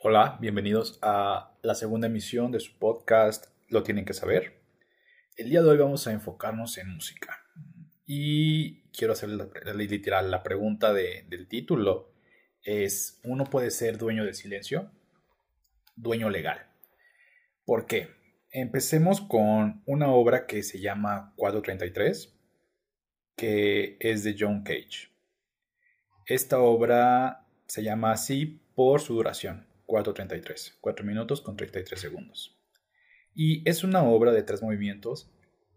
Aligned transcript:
Hola, 0.00 0.38
bienvenidos 0.40 1.00
a 1.02 1.58
la 1.60 1.74
segunda 1.74 2.06
emisión 2.06 2.52
de 2.52 2.60
su 2.60 2.78
podcast 2.78 3.46
Lo 3.66 3.82
tienen 3.82 4.04
que 4.04 4.12
saber. 4.12 4.62
El 5.36 5.50
día 5.50 5.60
de 5.60 5.70
hoy 5.70 5.76
vamos 5.76 6.06
a 6.06 6.12
enfocarnos 6.12 6.78
en 6.78 6.94
música. 6.94 7.44
Y 8.06 8.82
quiero 8.92 9.14
hacer 9.14 9.30
la, 9.30 9.48
literal 9.74 10.30
la 10.30 10.44
pregunta 10.44 10.92
del 10.92 11.48
título. 11.48 12.12
Es, 12.62 13.18
¿uno 13.24 13.42
puede 13.42 13.72
ser 13.72 13.98
dueño 13.98 14.24
del 14.24 14.36
silencio? 14.36 14.92
Dueño 15.96 16.30
legal. 16.30 16.68
¿Por 17.64 17.86
qué? 17.86 18.08
Empecemos 18.52 19.20
con 19.20 19.82
una 19.84 20.12
obra 20.12 20.46
que 20.46 20.62
se 20.62 20.78
llama 20.78 21.32
433, 21.34 22.38
que 23.34 23.96
es 23.98 24.22
de 24.22 24.36
John 24.38 24.62
Cage. 24.62 25.10
Esta 26.24 26.60
obra 26.60 27.48
se 27.66 27.82
llama 27.82 28.12
así 28.12 28.60
por 28.76 29.00
su 29.00 29.14
duración 29.14 29.67
4.33, 29.88 30.76
4 30.80 31.04
minutos 31.04 31.40
con 31.40 31.56
33 31.56 32.00
segundos. 32.00 32.56
Y 33.34 33.68
es 33.68 33.82
una 33.82 34.02
obra 34.04 34.32
de 34.32 34.42
tres 34.42 34.62
movimientos 34.62 35.32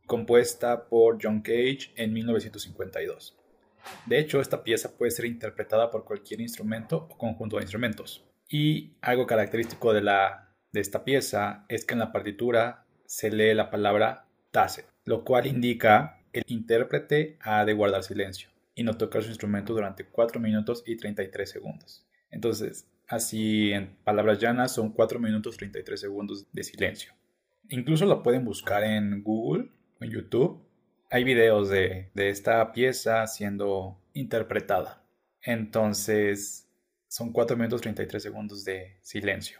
compuesta 0.05 0.89
por 0.89 1.17
John 1.21 1.41
Cage 1.41 1.93
en 1.95 2.11
1952. 2.11 3.37
De 4.05 4.19
hecho, 4.19 4.41
esta 4.41 4.63
pieza 4.63 4.97
puede 4.97 5.11
ser 5.11 5.25
interpretada 5.25 5.89
por 5.89 6.03
cualquier 6.03 6.41
instrumento 6.41 7.07
o 7.09 7.17
conjunto 7.17 7.55
de 7.55 7.63
instrumentos. 7.63 8.25
Y 8.49 8.97
algo 9.01 9.25
característico 9.25 9.93
de, 9.93 10.01
la, 10.01 10.53
de 10.73 10.81
esta 10.81 11.05
pieza 11.05 11.65
es 11.69 11.85
que 11.85 11.93
en 11.93 11.99
la 11.99 12.11
partitura 12.11 12.85
se 13.05 13.31
lee 13.31 13.53
la 13.53 13.71
palabra 13.71 14.27
tace, 14.51 14.85
lo 15.05 15.23
cual 15.23 15.47
indica 15.47 16.19
el 16.33 16.43
intérprete 16.47 17.37
ha 17.39 17.63
de 17.63 17.73
guardar 17.73 18.03
silencio 18.03 18.49
y 18.75 18.83
no 18.83 18.97
tocar 18.97 19.23
su 19.23 19.29
instrumento 19.29 19.73
durante 19.73 20.05
4 20.05 20.39
minutos 20.41 20.83
y 20.85 20.97
33 20.97 21.49
segundos. 21.49 22.05
Entonces, 22.29 22.89
Así, 23.11 23.73
en 23.73 23.97
palabras 24.05 24.39
llanas, 24.39 24.73
son 24.73 24.93
4 24.93 25.19
minutos 25.19 25.57
33 25.57 25.99
segundos 25.99 26.47
de 26.53 26.63
silencio. 26.63 27.11
Incluso 27.67 28.05
lo 28.05 28.23
pueden 28.23 28.45
buscar 28.45 28.85
en 28.85 29.21
Google 29.21 29.69
en 29.99 30.11
YouTube. 30.11 30.65
Hay 31.09 31.25
videos 31.25 31.67
de, 31.67 32.09
esta 32.15 32.71
pieza 32.71 33.27
siendo 33.27 33.99
interpretada. 34.13 35.03
Entonces, 35.41 36.69
son 37.09 37.33
4 37.33 37.57
minutos 37.57 37.81
33 37.81 38.23
segundos 38.23 38.63
de 38.63 38.95
silencio. 39.01 39.59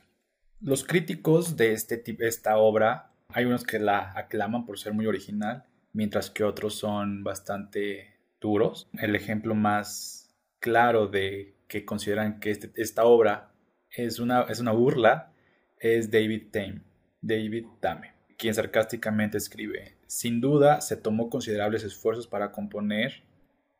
Los 0.62 0.86
críticos 0.86 1.58
de 1.58 1.74
este, 1.74 2.02
esta 2.20 2.56
obra, 2.56 3.12
hay 3.28 3.44
unos 3.44 3.66
que 3.66 3.80
la 3.80 4.14
aclaman 4.18 4.66
por 4.66 4.80
ser 4.80 4.94
muy 4.94 5.08
original, 5.08 5.66
mientras 5.92 6.30
que 6.30 6.46
otros 6.46 6.76
son 6.76 7.26
bastante 7.26 8.14
duros. 8.40 8.90
El 8.98 9.14
ejemplo 9.14 9.56
más 9.56 10.34
claro 10.62 11.08
de 11.08 11.54
que 11.72 11.86
consideran 11.86 12.42
que 12.42 12.52
este, 12.52 12.70
esta 12.76 13.06
obra 13.06 13.54
es 13.92 14.20
una, 14.20 14.42
es 14.50 14.60
una 14.60 14.74
burla 14.74 15.32
es 15.80 16.12
David 16.12 16.52
Tame, 16.52 16.82
David 17.22 17.66
Tame, 17.80 18.12
quien 18.38 18.54
sarcásticamente 18.54 19.38
escribe, 19.38 19.96
sin 20.06 20.42
duda 20.42 20.82
se 20.82 20.98
tomó 20.98 21.30
considerables 21.30 21.86
esfuerzos 21.86 22.28
para 22.28 22.52
componer 22.52 23.24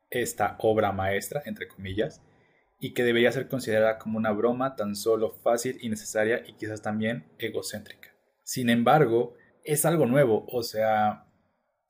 esta 0.10 0.56
obra 0.60 0.94
maestra, 0.94 1.44
entre 1.46 1.68
comillas, 1.68 2.22
y 2.80 2.94
que 2.94 3.04
debería 3.04 3.32
ser 3.34 3.50
considerada 3.50 4.00
como 4.00 4.18
una 4.18 4.32
broma 4.32 4.78
tan 4.78 4.96
solo 4.96 5.30
fácil 5.30 5.78
y 5.82 5.90
necesaria 5.90 6.44
y 6.48 6.54
quizás 6.54 6.82
también 6.82 7.26
egocéntrica. 7.40 8.16
Sin 8.44 8.70
embargo, 8.70 9.36
es 9.66 9.84
algo 9.84 10.06
nuevo, 10.06 10.46
o 10.48 10.64
sea, 10.64 11.26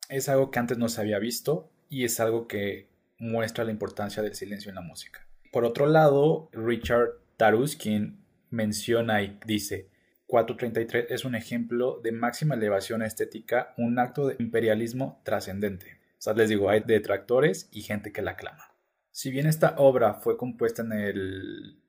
es 0.09 0.29
algo 0.29 0.49
que 0.49 0.57
antes 0.57 0.79
no 0.79 0.89
se 0.89 0.99
había 0.99 1.19
visto 1.19 1.71
y 1.89 2.05
es 2.05 2.19
algo 2.19 2.47
que 2.47 2.89
muestra 3.19 3.65
la 3.65 3.71
importancia 3.71 4.23
del 4.23 4.33
silencio 4.33 4.69
en 4.69 4.75
la 4.75 4.81
música. 4.81 5.27
Por 5.51 5.65
otro 5.65 5.85
lado, 5.85 6.49
Richard 6.53 7.09
Taruskin 7.35 8.23
menciona 8.49 9.21
y 9.21 9.37
dice, 9.45 9.89
433 10.27 11.07
es 11.11 11.25
un 11.25 11.35
ejemplo 11.35 11.99
de 12.01 12.13
máxima 12.13 12.55
elevación 12.55 13.01
estética, 13.01 13.73
un 13.77 13.99
acto 13.99 14.27
de 14.27 14.37
imperialismo 14.39 15.21
trascendente. 15.25 15.99
O 16.13 16.21
sea, 16.21 16.33
les 16.33 16.47
digo, 16.47 16.69
hay 16.69 16.81
detractores 16.85 17.67
y 17.71 17.81
gente 17.81 18.13
que 18.13 18.21
la 18.21 18.31
aclama. 18.31 18.73
Si 19.11 19.29
bien 19.29 19.45
esta 19.45 19.75
obra 19.77 20.13
fue 20.13 20.37
compuesta 20.37 20.83
en 20.83 20.93
el 20.93 21.81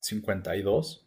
52, 0.00 1.06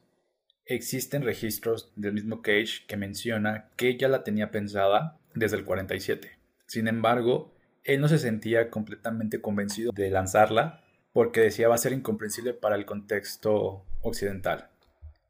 existen 0.65 1.23
registros 1.23 1.91
del 1.95 2.13
mismo 2.13 2.43
Cage 2.43 2.85
que 2.87 2.95
menciona 2.95 3.71
que 3.75 3.89
ella 3.89 4.07
la 4.07 4.23
tenía 4.23 4.51
pensada 4.51 5.19
desde 5.33 5.57
el 5.57 5.65
47. 5.65 6.37
Sin 6.67 6.87
embargo, 6.87 7.55
él 7.83 8.01
no 8.01 8.07
se 8.07 8.19
sentía 8.19 8.69
completamente 8.69 9.41
convencido 9.41 9.91
de 9.95 10.11
lanzarla 10.11 10.83
porque 11.13 11.41
decía 11.41 11.67
va 11.67 11.75
a 11.75 11.79
ser 11.79 11.93
incomprensible 11.93 12.53
para 12.53 12.75
el 12.75 12.85
contexto 12.85 13.85
occidental. 14.01 14.69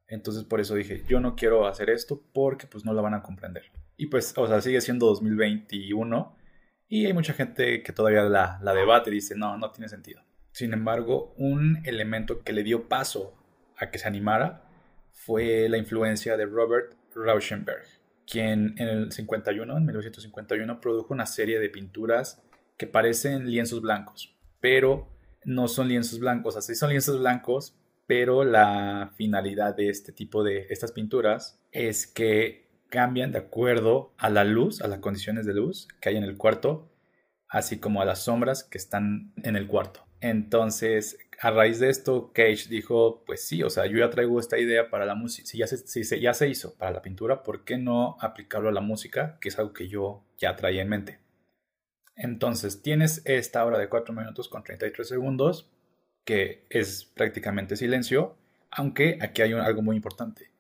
Entonces 0.08 0.44
por 0.44 0.60
eso 0.60 0.76
dije, 0.76 1.04
yo 1.08 1.20
no 1.20 1.36
quiero 1.36 1.68
hacer 1.68 1.90
esto 1.90 2.22
porque 2.34 2.68
pues 2.68 2.86
no 2.86 2.94
la 2.94 3.02
van 3.02 3.14
a 3.14 3.24
comprender. 3.24 3.72
Y 3.98 4.08
pues, 4.08 4.34
o 4.36 4.48
sea, 4.48 4.62
sigue 4.62 4.82
siendo 4.82 5.06
2021 5.08 6.36
y 6.88 7.06
hay 7.06 7.14
mucha 7.14 7.34
gente 7.34 7.84
que 7.84 7.94
todavía 7.94 8.24
la, 8.24 8.60
la 8.62 8.74
debate 8.74 9.10
y 9.10 9.14
dice, 9.14 9.36
no, 9.36 9.58
no 9.58 9.72
tiene 9.72 9.88
sentido. 9.88 10.22
Sin 10.52 10.74
embargo, 10.74 11.34
un 11.38 11.82
elemento 11.86 12.44
que 12.44 12.52
le 12.52 12.64
dio 12.64 12.90
paso 12.90 13.34
a 13.78 13.90
que 13.90 13.98
se 13.98 14.08
animara 14.08 14.64
fue 15.12 15.70
la 15.70 15.78
influencia 15.78 16.36
de 16.36 16.46
Robert 16.46 16.94
Rauschenberg, 17.16 17.86
quien 18.28 18.76
en 18.78 18.88
el 18.88 19.12
51, 19.12 19.78
en 19.78 19.86
1951, 19.86 20.82
produjo 20.82 21.14
una 21.14 21.26
serie 21.26 21.60
de 21.60 21.70
pinturas 21.70 22.42
que 22.78 22.88
parecen 22.88 23.50
lienzos 23.50 23.82
blancos, 23.82 24.36
pero 24.60 25.08
no 25.44 25.68
son 25.68 25.88
lienzos 25.88 26.20
blancos, 26.20 26.58
así 26.58 26.76
son 26.76 26.90
lienzos 26.90 27.20
blancos, 27.20 27.76
pero 28.08 28.44
la 28.44 29.12
finalidad 29.16 29.76
de 29.76 29.90
este 29.90 30.12
tipo 30.12 30.44
de 30.44 30.68
estas 30.70 30.92
pinturas 30.92 31.60
es 31.72 32.08
que 32.08 32.68
cambian 32.90 33.32
de 33.32 33.40
acuerdo 33.40 34.14
a 34.18 34.30
la 34.30 34.44
luz, 34.44 34.82
a 34.82 34.88
las 34.88 35.00
condiciones 35.00 35.46
de 35.46 35.54
luz 35.54 35.88
que 36.02 36.10
hay 36.10 36.18
en 36.18 36.24
el 36.24 36.38
cuarto, 36.38 36.92
así 37.48 37.80
como 37.80 38.02
a 38.02 38.06
las 38.06 38.24
sombras 38.24 38.64
que 38.64 38.78
están 38.78 39.34
en 39.44 39.56
el 39.56 39.68
cuarto. 39.68 40.06
Entonces, 40.20 41.18
a 41.40 41.50
raíz 41.50 41.80
de 41.80 41.90
esto, 41.90 42.32
Cage 42.34 42.68
dijo, 42.70 43.24
pues 43.26 43.48
sí, 43.48 43.64
o 43.64 43.70
sea, 43.70 43.88
yo 43.88 43.98
ya 43.98 44.10
traigo 44.12 44.40
esta 44.40 44.60
idea 44.60 44.90
para 44.90 45.06
la 45.06 45.16
música, 45.16 45.48
si 45.48 45.58
ya 45.58 45.66
se, 45.66 45.78
si 45.78 46.20
ya 46.20 46.34
se 46.36 46.48
hizo 46.48 46.76
para 46.76 46.92
la 46.92 47.02
pintura, 47.02 47.42
¿por 47.42 47.64
qué 47.64 47.78
no 47.78 48.18
aplicarlo 48.20 48.70
a 48.70 48.74
la 48.74 48.82
música, 48.82 49.38
que 49.42 49.50
es 49.50 49.58
algo 49.58 49.74
que 49.74 49.88
yo 49.88 50.24
ya 50.38 50.56
traía 50.56 50.84
en 50.84 50.90
mente? 50.90 51.21
Entonces, 52.16 52.82
tienes 52.82 53.22
esta 53.26 53.66
hora 53.66 53.78
de 53.78 53.90
4 53.90 54.14
minutos 54.14 54.50
con 54.50 54.64
33 54.64 55.08
segundos, 55.08 55.72
que 56.26 56.66
es 56.70 57.06
prácticamente 57.06 57.76
silencio, 57.76 58.38
aunque 58.70 59.18
aquí 59.22 59.42
hay 59.42 59.54
algo 59.54 59.82
muy 59.82 59.96
importante. 59.96 60.52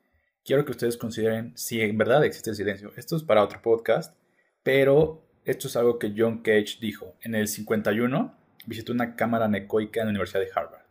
Quiero 0.43 0.65
que 0.65 0.71
ustedes 0.71 0.97
consideren 0.97 1.55
si 1.55 1.81
en 1.81 1.97
verdad 1.97 2.25
existe 2.25 2.49
el 2.49 2.55
silencio. 2.55 2.91
Esto 2.97 3.15
es 3.15 3.23
para 3.23 3.43
otro 3.43 3.61
podcast, 3.61 4.17
pero 4.63 5.23
esto 5.45 5.67
es 5.67 5.75
algo 5.75 5.99
que 5.99 6.13
John 6.15 6.41
Cage 6.41 6.77
dijo. 6.81 7.15
En 7.21 7.35
el 7.35 7.47
51 7.47 8.35
visitó 8.65 8.91
una 8.91 9.15
cámara 9.15 9.47
necoica 9.47 10.01
en 10.01 10.07
la 10.07 10.11
Universidad 10.11 10.41
de 10.41 10.49
Harvard. 10.53 10.85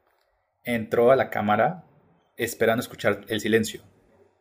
Entró 0.64 1.10
a 1.10 1.16
la 1.16 1.30
cámara 1.30 1.84
esperando 2.36 2.80
escuchar 2.80 3.24
el 3.28 3.40
silencio, 3.40 3.82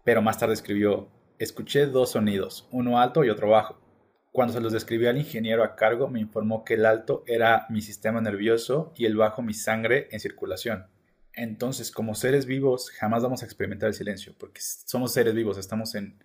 pero 0.04 0.22
más 0.22 0.38
tarde 0.38 0.54
escribió, 0.54 1.10
escuché 1.38 1.86
dos 1.86 2.12
sonidos, 2.12 2.68
uno 2.72 3.00
alto 3.00 3.24
y 3.24 3.30
otro 3.30 3.50
bajo. 3.50 3.80
Cuando 4.32 4.54
se 4.54 4.62
los 4.62 4.72
describí 4.72 5.08
al 5.08 5.18
ingeniero 5.18 5.64
a 5.64 5.76
cargo, 5.76 6.08
me 6.08 6.20
informó 6.20 6.64
que 6.64 6.76
el 6.76 6.86
alto 6.86 7.24
era 7.26 7.66
mi 7.70 7.82
sistema 7.82 8.22
nervioso 8.22 8.94
y 8.96 9.06
el 9.06 9.18
bajo 9.18 9.42
mi 9.42 9.54
sangre 9.54 10.08
en 10.12 10.20
circulación. 10.20 10.86
Entonces, 11.34 11.92
como 11.92 12.16
seres 12.16 12.46
vivos, 12.46 12.92
jamás 12.92 13.24
vamos 13.24 13.42
a 13.42 13.46
experimentar 13.46 13.88
el 13.88 13.94
silencio, 13.94 14.36
porque 14.38 14.62
somos 14.62 15.14
seres 15.14 15.34
vivos, 15.34 15.58
estamos 15.58 15.96
en, 15.96 16.24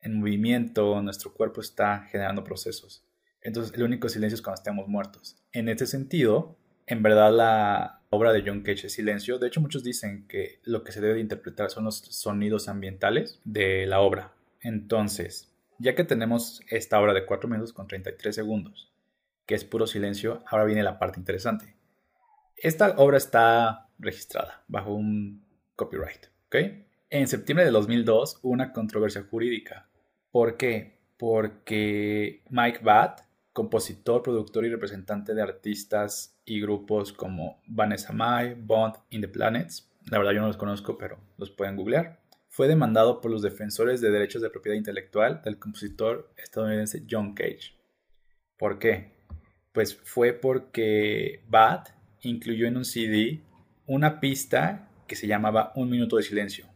en 0.00 0.18
movimiento, 0.18 1.00
nuestro 1.02 1.32
cuerpo 1.32 1.60
está 1.60 2.06
generando 2.10 2.44
procesos. 2.44 3.04
Entonces, 3.40 3.74
el 3.74 3.82
único 3.82 4.08
silencio 4.08 4.36
es 4.36 4.42
cuando 4.42 4.60
estemos 4.60 4.88
muertos. 4.88 5.36
En 5.52 5.68
este 5.68 5.86
sentido, 5.86 6.56
en 6.86 7.02
verdad 7.02 7.32
la 7.32 8.02
obra 8.10 8.32
de 8.32 8.42
John 8.46 8.62
Cage 8.62 8.86
es 8.86 8.92
silencio. 8.92 9.38
De 9.38 9.48
hecho, 9.48 9.60
muchos 9.60 9.82
dicen 9.82 10.26
que 10.28 10.60
lo 10.64 10.84
que 10.84 10.92
se 10.92 11.00
debe 11.00 11.20
interpretar 11.20 11.70
son 11.70 11.84
los 11.84 11.96
sonidos 11.96 12.68
ambientales 12.68 13.40
de 13.44 13.86
la 13.86 14.00
obra. 14.00 14.32
Entonces, 14.60 15.51
ya 15.82 15.96
que 15.96 16.04
tenemos 16.04 16.62
esta 16.68 17.00
obra 17.00 17.12
de 17.12 17.26
4 17.26 17.50
minutos 17.50 17.72
con 17.72 17.88
33 17.88 18.34
segundos, 18.34 18.92
que 19.46 19.56
es 19.56 19.64
puro 19.64 19.86
silencio, 19.86 20.42
ahora 20.46 20.64
viene 20.64 20.82
la 20.84 20.98
parte 20.98 21.18
interesante. 21.18 21.74
Esta 22.56 22.94
obra 22.98 23.16
está 23.16 23.88
registrada 23.98 24.64
bajo 24.68 24.94
un 24.94 25.44
copyright, 25.74 26.26
¿ok? 26.46 26.56
En 27.10 27.26
septiembre 27.26 27.64
de 27.64 27.72
2002 27.72 28.38
hubo 28.42 28.52
una 28.52 28.72
controversia 28.72 29.26
jurídica. 29.28 29.88
¿Por 30.30 30.56
qué? 30.56 31.00
Porque 31.18 32.44
Mike 32.48 32.80
Batt, 32.82 33.22
compositor, 33.52 34.22
productor 34.22 34.64
y 34.64 34.70
representante 34.70 35.34
de 35.34 35.42
artistas 35.42 36.40
y 36.44 36.60
grupos 36.60 37.12
como 37.12 37.60
Vanessa 37.66 38.12
Mai, 38.12 38.54
Bond, 38.54 38.94
In 39.10 39.20
the 39.20 39.28
Planets, 39.28 39.90
la 40.10 40.18
verdad 40.18 40.32
yo 40.32 40.40
no 40.40 40.46
los 40.46 40.56
conozco, 40.56 40.96
pero 40.96 41.18
los 41.36 41.50
pueden 41.50 41.76
googlear, 41.76 42.21
fue 42.52 42.68
demandado 42.68 43.22
por 43.22 43.30
los 43.30 43.40
defensores 43.40 44.02
de 44.02 44.10
derechos 44.10 44.42
de 44.42 44.50
propiedad 44.50 44.76
intelectual 44.76 45.40
del 45.42 45.58
compositor 45.58 46.30
estadounidense 46.36 47.02
John 47.10 47.32
Cage. 47.34 47.74
¿Por 48.58 48.78
qué? 48.78 49.14
Pues 49.72 49.96
fue 49.96 50.34
porque 50.34 51.42
Bad 51.48 51.88
incluyó 52.20 52.66
en 52.66 52.76
un 52.76 52.84
CD 52.84 53.40
una 53.86 54.20
pista 54.20 54.90
que 55.08 55.16
se 55.16 55.26
llamaba 55.26 55.72
Un 55.76 55.88
minuto 55.88 56.18
de 56.18 56.24
silencio. 56.24 56.66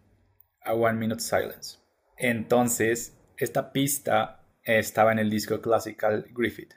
A 0.62 0.72
One 0.72 0.98
Minute 0.98 1.20
Silence. 1.20 1.78
Entonces, 2.16 3.14
esta 3.36 3.70
pista 3.70 4.46
estaba 4.62 5.12
en 5.12 5.18
el 5.18 5.28
disco 5.28 5.60
Classical 5.60 6.26
Griffith. 6.34 6.72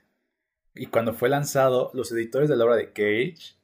Y 0.75 0.87
cuando 0.87 1.13
fue 1.13 1.29
lanzado, 1.29 1.89
los 1.93 2.11
editores 2.11 2.49
de 2.49 2.57
la 2.57 2.65
obra 2.65 2.75
de 2.75 2.91
Cage 2.91 3.55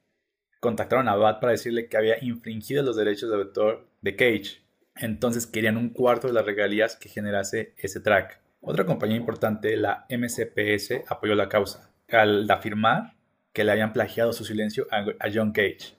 contactaron 0.60 1.08
a 1.08 1.14
Bad 1.14 1.40
para 1.40 1.52
decirle 1.52 1.88
que 1.88 1.98
había 1.98 2.24
infringido 2.24 2.82
los 2.82 2.96
derechos 2.96 3.28
de 3.28 3.36
autor 3.36 3.86
de 4.00 4.16
Cage. 4.16 4.65
Entonces 4.98 5.46
querían 5.46 5.76
un 5.76 5.90
cuarto 5.90 6.26
de 6.26 6.32
las 6.32 6.46
regalías 6.46 6.96
que 6.96 7.08
generase 7.08 7.74
ese 7.78 8.00
track. 8.00 8.40
Otra 8.60 8.86
compañía 8.86 9.16
importante, 9.16 9.76
la 9.76 10.06
MCPS, 10.08 11.08
apoyó 11.08 11.34
la 11.34 11.48
causa 11.48 11.92
al 12.08 12.50
afirmar 12.50 13.16
que 13.52 13.64
le 13.64 13.72
habían 13.72 13.92
plagiado 13.92 14.32
su 14.32 14.44
silencio 14.44 14.86
a, 14.90 15.30
John 15.32 15.52
Cage. 15.52 15.96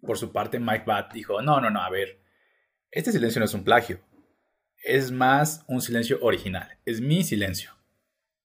Por 0.00 0.18
su 0.18 0.32
parte, 0.32 0.58
Mike 0.58 0.84
Batt 0.86 1.12
dijo, 1.12 1.42
no, 1.42 1.60
no, 1.60 1.70
no, 1.70 1.82
a 1.82 1.90
ver, 1.90 2.20
este 2.90 3.12
silencio 3.12 3.38
no 3.38 3.44
es 3.44 3.54
un 3.54 3.64
plagio, 3.64 4.00
es 4.82 5.10
más 5.10 5.64
un 5.68 5.80
silencio 5.82 6.18
original, 6.22 6.78
es 6.84 7.00
mi 7.00 7.22
silencio. 7.22 7.72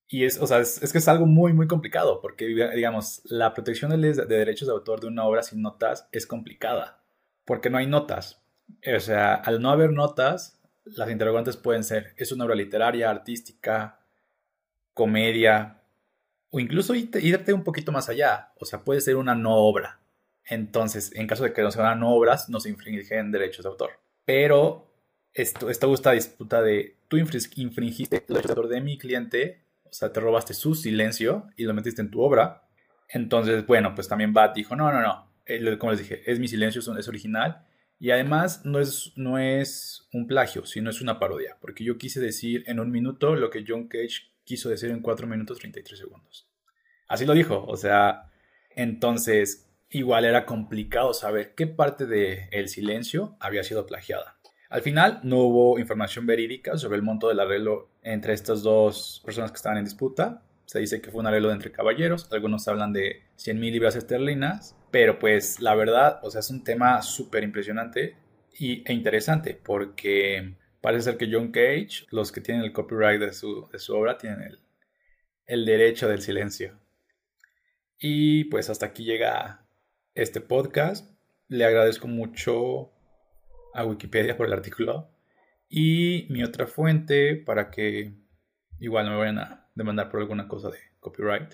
Y 0.07 0.25
es, 0.25 0.37
o 0.39 0.47
sea, 0.47 0.59
es, 0.59 0.91
que 0.91 0.97
es 0.97 1.07
algo 1.07 1.25
muy, 1.25 1.53
muy 1.53 1.67
complicado, 1.67 2.19
porque, 2.19 2.45
digamos, 2.75 3.21
la 3.25 3.53
protección 3.53 4.01
de 4.01 4.13
derechos 4.25 4.67
de 4.67 4.73
autor 4.73 4.99
de 4.99 5.07
una 5.07 5.23
obra 5.25 5.43
sin 5.43 5.61
notas 5.61 6.09
es 6.11 6.27
complicada, 6.27 7.05
porque 7.45 7.69
no 7.69 7.77
hay 7.77 7.87
notas. 7.87 8.40
O 8.95 8.99
sea, 8.99 9.35
al 9.35 9.61
no 9.61 9.69
haber 9.69 9.91
notas, 9.91 10.59
las 10.85 11.09
interrogantes 11.09 11.57
pueden 11.57 11.83
ser, 11.83 12.13
¿es 12.17 12.31
una 12.31 12.45
obra 12.45 12.55
literaria, 12.55 13.09
artística, 13.09 13.99
comedia? 14.93 15.81
O 16.49 16.59
incluso 16.59 16.93
irte 16.95 17.53
un 17.53 17.63
poquito 17.63 17.91
más 17.91 18.09
allá, 18.09 18.51
o 18.59 18.65
sea, 18.65 18.83
puede 18.83 19.01
ser 19.01 19.15
una 19.15 19.35
no 19.35 19.55
obra. 19.55 19.99
Entonces, 20.45 21.11
en 21.15 21.27
caso 21.27 21.43
de 21.43 21.53
que 21.53 21.61
no 21.61 21.71
sean 21.71 21.99
no 21.99 22.13
obras, 22.13 22.49
no 22.49 22.59
se 22.59 22.69
infringen 22.69 23.31
derechos 23.31 23.63
de 23.63 23.69
autor. 23.69 23.91
Pero 24.25 24.91
esto, 25.33 25.69
esta 25.69 25.87
gusta 25.87 26.11
disputa 26.11 26.61
de, 26.61 26.97
tú 27.07 27.17
infringiste 27.17 28.25
el 28.27 28.37
autor 28.37 28.67
de 28.67 28.81
mi 28.81 28.97
cliente 28.97 29.61
o 29.91 29.93
sea, 29.93 30.13
te 30.13 30.21
robaste 30.21 30.53
su 30.53 30.73
silencio 30.73 31.47
y 31.57 31.65
lo 31.65 31.73
metiste 31.73 32.01
en 32.01 32.09
tu 32.09 32.21
obra. 32.21 32.63
Entonces, 33.09 33.65
bueno, 33.67 33.93
pues 33.93 34.07
también 34.07 34.33
Bat 34.33 34.55
dijo, 34.55 34.75
no, 34.75 34.89
no, 34.89 35.01
no, 35.01 35.77
como 35.77 35.91
les 35.91 35.99
dije, 35.99 36.23
es 36.31 36.39
mi 36.39 36.47
silencio, 36.47 36.79
es 36.97 37.07
original. 37.09 37.67
Y 38.01 38.09
además 38.09 38.65
no 38.65 38.79
es, 38.79 39.13
no 39.15 39.37
es 39.37 40.07
un 40.11 40.25
plagio, 40.25 40.65
sino 40.65 40.89
es 40.89 41.01
una 41.01 41.19
parodia, 41.19 41.57
porque 41.61 41.83
yo 41.83 41.99
quise 41.99 42.19
decir 42.19 42.63
en 42.65 42.79
un 42.79 42.89
minuto 42.89 43.35
lo 43.35 43.51
que 43.51 43.63
John 43.65 43.87
Cage 43.87 44.31
quiso 44.43 44.69
decir 44.69 44.89
en 44.89 45.01
4 45.01 45.27
minutos 45.27 45.59
33 45.59 45.99
segundos. 45.99 46.49
Así 47.07 47.27
lo 47.27 47.35
dijo, 47.35 47.63
o 47.63 47.77
sea, 47.77 48.31
entonces 48.71 49.69
igual 49.91 50.25
era 50.25 50.47
complicado 50.47 51.13
saber 51.13 51.53
qué 51.53 51.67
parte 51.67 52.07
del 52.07 52.69
silencio 52.69 53.37
había 53.39 53.63
sido 53.63 53.85
plagiada. 53.85 54.39
Al 54.71 54.81
final 54.81 55.19
no 55.21 55.37
hubo 55.37 55.77
información 55.77 56.25
verídica 56.25 56.79
sobre 56.79 56.95
el 56.95 57.03
monto 57.03 57.27
del 57.27 57.39
arreglo 57.39 57.91
entre 58.01 58.33
estas 58.33 58.63
dos 58.63 59.21
personas 59.23 59.51
que 59.51 59.57
estaban 59.57 59.77
en 59.77 59.85
disputa. 59.85 60.41
Se 60.65 60.79
dice 60.79 61.01
que 61.01 61.11
fue 61.11 61.19
un 61.19 61.27
arreglo 61.27 61.51
entre 61.51 61.71
caballeros, 61.71 62.27
algunos 62.31 62.67
hablan 62.67 62.93
de 62.93 63.21
100 63.35 63.59
mil 63.59 63.71
libras 63.71 63.95
esterlinas, 63.95 64.75
pero 64.91 65.17
pues 65.19 65.61
la 65.61 65.73
verdad, 65.73 66.19
o 66.23 66.29
sea, 66.29 66.39
es 66.39 66.49
un 66.49 66.63
tema 66.63 67.01
súper 67.01 67.43
impresionante 67.43 68.17
y, 68.53 68.83
e 68.85 68.93
interesante 68.93 69.55
porque 69.55 70.55
parece 70.81 71.03
ser 71.05 71.17
que 71.17 71.29
John 71.31 71.51
Cage, 71.51 72.05
los 72.11 72.31
que 72.31 72.41
tienen 72.41 72.63
el 72.63 72.73
copyright 72.73 73.21
de 73.21 73.33
su, 73.33 73.69
obra, 73.89 74.17
tienen 74.17 74.41
el, 74.41 74.59
el 75.45 75.65
derecho 75.65 76.09
del 76.09 76.21
silencio. 76.21 76.77
Y 77.97 78.45
pues 78.45 78.69
hasta 78.69 78.87
aquí 78.87 79.03
llega 79.05 79.65
este 80.15 80.41
podcast. 80.41 81.09
Le 81.47 81.65
agradezco 81.65 82.07
mucho 82.07 82.91
a 83.73 83.85
Wikipedia 83.85 84.35
por 84.35 84.47
el 84.47 84.53
artículo. 84.53 85.09
Y 85.69 86.27
mi 86.29 86.43
otra 86.43 86.67
fuente 86.67 87.35
para 87.37 87.71
que 87.71 88.13
igual 88.79 89.05
no 89.05 89.11
me 89.11 89.17
vayan 89.17 89.39
a 89.39 89.69
demandar 89.75 90.09
por 90.09 90.19
alguna 90.19 90.47
cosa 90.47 90.69
de 90.69 90.79
copyright. 90.99 91.53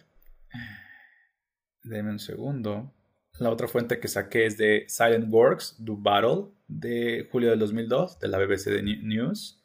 Denme 1.84 2.12
un 2.12 2.20
segundo. 2.20 2.97
La 3.40 3.52
otra 3.52 3.68
fuente 3.68 4.00
que 4.00 4.08
saqué 4.08 4.48
es 4.48 4.58
de 4.58 4.86
Silent 4.88 5.32
Works, 5.32 5.76
Do 5.78 5.96
Battle, 5.96 6.52
de 6.68 7.28
julio 7.32 7.52
del 7.52 7.60
2002, 7.60 8.20
de 8.20 8.28
la 8.30 8.40
BBC 8.40 8.82
News. 8.82 9.64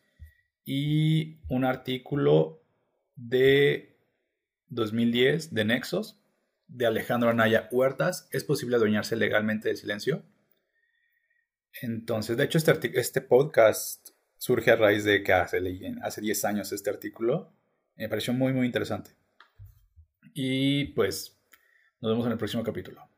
Y 0.64 1.38
un 1.48 1.64
artículo 1.64 2.62
de 3.16 3.98
2010 4.68 5.54
de 5.54 5.64
Nexos, 5.64 6.20
de 6.68 6.84
Alejandro 6.84 7.30
Anaya 7.30 7.68
Huertas. 7.72 8.28
¿Es 8.30 8.44
posible 8.44 8.76
adueñarse 8.76 9.16
legalmente 9.16 9.68
del 9.68 9.78
silencio? 9.78 10.22
Entonces, 11.80 12.36
de 12.36 12.44
hecho, 12.44 12.58
este, 12.58 13.00
este 13.00 13.22
podcast 13.22 14.10
surge 14.36 14.70
a 14.70 14.76
raíz 14.76 15.04
de 15.04 15.22
que 15.22 15.32
hace, 15.32 15.58
hace 16.02 16.20
10 16.20 16.44
años 16.44 16.72
este 16.72 16.90
artículo. 16.90 17.54
Me 17.96 18.08
pareció 18.10 18.34
muy, 18.34 18.52
muy 18.52 18.66
interesante. 18.66 19.12
Y 20.34 20.86
pues, 20.92 21.40
nos 22.02 22.12
vemos 22.12 22.26
en 22.26 22.32
el 22.32 22.38
próximo 22.38 22.62
capítulo. 22.62 23.11